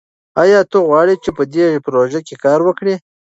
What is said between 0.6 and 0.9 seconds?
ته